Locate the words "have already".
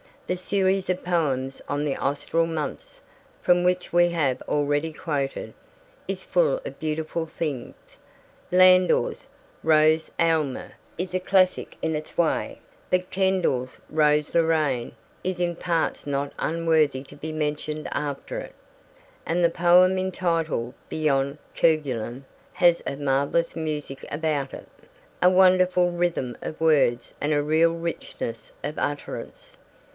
4.09-4.93